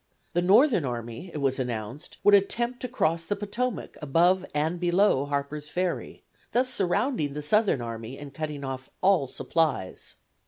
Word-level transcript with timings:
The 0.33 0.41
Northern 0.41 0.83
Army, 0.83 1.29
it 1.31 1.37
was 1.41 1.59
announced, 1.59 2.17
would 2.23 2.33
attempt 2.33 2.79
to 2.79 2.87
cross 2.87 3.23
the 3.23 3.35
Potomac 3.35 3.97
above 4.01 4.43
and 4.51 4.79
below 4.79 5.25
Harper's 5.27 5.69
Ferry, 5.69 6.23
thus 6.53 6.69
surrounding 6.69 7.33
the 7.33 7.43
Southern 7.43 7.81
Army 7.81 8.17
and 8.17 8.33
cutting 8.33 8.63
off 8.63 8.89
all 9.01 9.27
supplies. 9.27 10.15